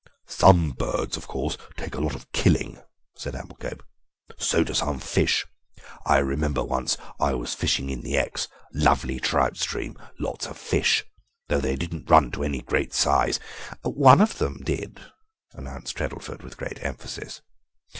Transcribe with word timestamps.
"Some 0.25 0.71
birds, 0.71 1.15
of 1.15 1.27
course, 1.27 1.57
take 1.77 1.93
a 1.93 2.01
lot 2.01 2.15
of 2.15 2.31
killing," 2.31 2.79
said 3.15 3.35
Amblecope; 3.35 3.83
"so 4.35 4.63
do 4.63 4.73
some 4.73 4.97
fish. 4.99 5.45
I 6.07 6.17
remember 6.17 6.63
once 6.63 6.97
I 7.19 7.35
was 7.35 7.53
fishing 7.53 7.91
in 7.91 8.01
the 8.01 8.17
Exe, 8.17 8.47
lovely 8.73 9.19
trout 9.19 9.57
stream, 9.57 9.95
lots 10.19 10.47
of 10.47 10.57
fish, 10.57 11.05
though 11.49 11.61
they 11.61 11.75
don't 11.75 12.09
run 12.09 12.31
to 12.31 12.43
any 12.43 12.63
great 12.63 12.95
size—" 12.95 13.39
"One 13.83 14.21
of 14.21 14.39
them 14.39 14.61
did," 14.63 14.99
announced 15.53 15.95
Treddleford, 15.97 16.41
with 16.41 16.57
emphasis. 16.83 17.43